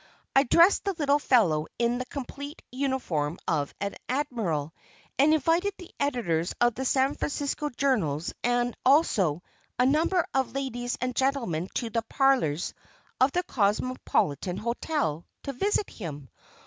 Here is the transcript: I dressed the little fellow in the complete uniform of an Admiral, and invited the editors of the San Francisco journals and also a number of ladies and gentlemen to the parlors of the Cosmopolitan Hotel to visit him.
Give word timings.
I 0.35 0.41
dressed 0.45 0.85
the 0.85 0.93
little 0.97 1.19
fellow 1.19 1.67
in 1.77 1.99
the 1.99 2.07
complete 2.07 2.63
uniform 2.71 3.37
of 3.47 3.71
an 3.79 3.93
Admiral, 4.09 4.73
and 5.19 5.31
invited 5.31 5.75
the 5.77 5.91
editors 5.99 6.55
of 6.59 6.73
the 6.73 6.85
San 6.85 7.13
Francisco 7.13 7.69
journals 7.69 8.33
and 8.43 8.75
also 8.83 9.43
a 9.77 9.85
number 9.85 10.25
of 10.33 10.53
ladies 10.55 10.97
and 11.01 11.15
gentlemen 11.15 11.69
to 11.75 11.91
the 11.91 12.01
parlors 12.01 12.73
of 13.19 13.31
the 13.33 13.43
Cosmopolitan 13.43 14.57
Hotel 14.57 15.23
to 15.43 15.53
visit 15.53 15.87
him. 15.87 16.31